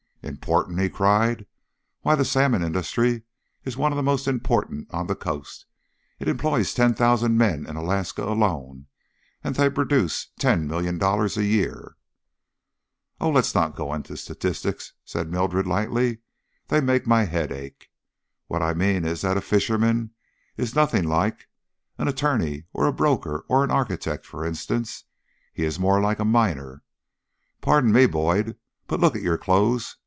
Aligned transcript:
"Important!" 0.23 0.79
he 0.79 0.87
cried. 0.87 1.47
"Why, 2.01 2.13
the 2.13 2.23
salmon 2.23 2.61
industry 2.61 3.23
is 3.65 3.75
one 3.75 3.91
of 3.91 3.95
the 3.95 4.03
most 4.03 4.27
important 4.27 4.87
on 4.93 5.07
the 5.07 5.15
Coast. 5.15 5.65
It 6.19 6.27
employs 6.27 6.75
ten 6.75 6.93
thousand 6.93 7.39
men 7.39 7.65
in 7.65 7.75
Alaska 7.75 8.23
alone, 8.23 8.85
and 9.43 9.55
they 9.55 9.67
produce 9.67 10.27
ten 10.37 10.67
million 10.67 10.99
dollars 10.99 11.37
every 11.39 11.47
year." 11.49 11.97
"Oh, 13.19 13.31
let's 13.31 13.55
not 13.55 13.75
go 13.75 13.91
into 13.95 14.15
statistics," 14.15 14.93
said 15.03 15.31
Mildred, 15.31 15.65
lightly; 15.65 16.19
"they 16.67 16.81
make 16.81 17.07
my 17.07 17.23
head 17.23 17.51
ache. 17.51 17.89
What 18.45 18.61
I 18.61 18.75
mean 18.75 19.03
is 19.05 19.21
that 19.21 19.37
a 19.37 19.41
fisherman 19.41 20.11
is 20.55 20.75
nothing 20.75 21.03
like 21.05 21.47
an 21.97 22.07
attorney 22.07 22.65
or 22.73 22.85
a 22.85 22.93
broker 22.93 23.43
or 23.49 23.63
an 23.63 23.71
architect, 23.71 24.27
for 24.27 24.45
instance; 24.45 25.05
he 25.51 25.65
is 25.65 25.79
more 25.79 25.99
like 25.99 26.19
a 26.19 26.25
miner. 26.25 26.83
Pardon 27.59 27.91
me, 27.91 28.05
Boyd, 28.05 28.55
but 28.85 28.99
look 28.99 29.15
at 29.15 29.23
your 29.23 29.39
clothes." 29.39 29.97